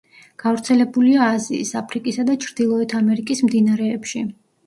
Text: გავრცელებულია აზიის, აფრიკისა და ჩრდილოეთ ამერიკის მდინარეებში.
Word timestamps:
გავრცელებულია 0.43 1.27
აზიის, 1.33 1.73
აფრიკისა 1.81 2.25
და 2.29 2.35
ჩრდილოეთ 2.45 2.97
ამერიკის 3.03 3.45
მდინარეებში. 3.51 4.23